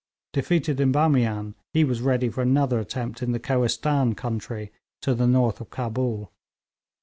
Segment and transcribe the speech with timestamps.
[0.33, 4.71] Defeated in Bamian, he was ready for another attempt in the Kohistan country
[5.03, 6.31] to the north of Cabul.